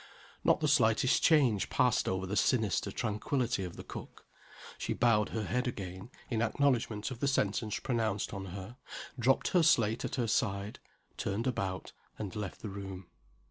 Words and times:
Not 0.43 0.61
the 0.61 0.67
slightest 0.67 1.21
change 1.21 1.69
passed 1.69 2.09
over 2.09 2.25
the 2.25 2.35
sinister 2.35 2.91
tranquillity 2.91 3.63
of 3.63 3.75
the 3.75 3.83
cook. 3.83 4.25
She 4.79 4.93
bowed 4.93 5.29
her 5.29 5.43
head 5.43 5.67
again, 5.67 6.09
in 6.27 6.41
acknowledgment 6.41 7.11
of 7.11 7.19
the 7.19 7.27
sentence 7.27 7.77
pronounced 7.77 8.33
on 8.33 8.45
her 8.45 8.77
dropped 9.19 9.49
her 9.49 9.61
slate 9.61 10.03
at 10.03 10.15
her 10.15 10.25
side 10.25 10.79
turned 11.17 11.45
about 11.45 11.91
and 12.17 12.35
left 12.35 12.63
the 12.63 12.69
room. 12.69 13.09